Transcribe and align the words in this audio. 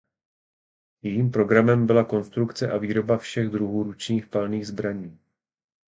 Jejím 1.01 1.31
programem 1.31 1.87
byla 1.87 2.03
konstrukce 2.03 2.71
a 2.71 2.77
výroba 2.77 3.17
všech 3.17 3.49
druhů 3.49 3.83
ručních 3.83 4.25
palných 4.27 4.67
zbraní. 4.67 5.19